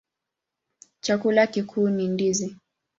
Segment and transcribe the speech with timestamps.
[1.01, 2.55] Chakula kikuu ni ndizi.